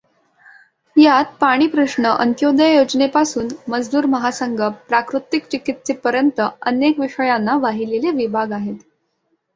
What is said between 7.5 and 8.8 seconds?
वाहिलेले विभाग आहेत.